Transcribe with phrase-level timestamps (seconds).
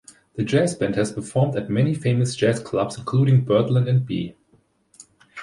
[0.35, 4.35] The Jazz Band has performed at many famous jazz clubs including Birdland and B.